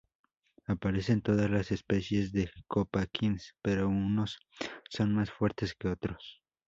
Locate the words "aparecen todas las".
0.65-1.69